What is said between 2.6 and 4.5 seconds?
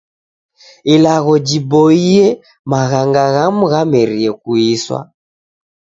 maghanga ghamu ghamerie